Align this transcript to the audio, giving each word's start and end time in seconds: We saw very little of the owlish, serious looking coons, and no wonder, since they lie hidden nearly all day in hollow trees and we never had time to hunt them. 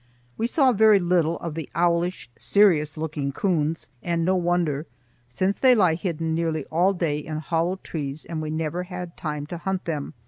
We 0.35 0.47
saw 0.47 0.73
very 0.73 0.97
little 0.99 1.37
of 1.41 1.53
the 1.53 1.69
owlish, 1.75 2.27
serious 2.35 2.97
looking 2.97 3.31
coons, 3.31 3.87
and 4.01 4.25
no 4.25 4.35
wonder, 4.35 4.87
since 5.27 5.59
they 5.59 5.75
lie 5.75 5.93
hidden 5.93 6.33
nearly 6.33 6.65
all 6.71 6.93
day 6.93 7.19
in 7.19 7.37
hollow 7.37 7.75
trees 7.83 8.25
and 8.25 8.41
we 8.41 8.49
never 8.49 8.81
had 8.81 9.15
time 9.15 9.45
to 9.45 9.59
hunt 9.59 9.85
them. 9.85 10.15